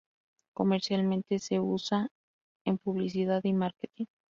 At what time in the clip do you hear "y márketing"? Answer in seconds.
3.43-4.07